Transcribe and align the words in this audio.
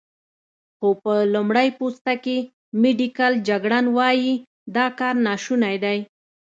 خو 0.77 0.89
په 1.03 1.13
لمړی 1.33 1.69
پوسته 1.79 2.13
کې، 2.23 2.37
میډیکل 2.81 3.33
جګړن 3.47 3.85
وايي، 3.97 4.33
دا 4.75 4.85
کار 4.99 5.15
ناشونی 5.27 5.75
دی. 5.83 5.99